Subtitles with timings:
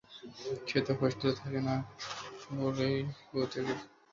[0.67, 1.75] সে তো হোস্টেলে থাকেই না
[3.31, 3.83] বলতে গেলে।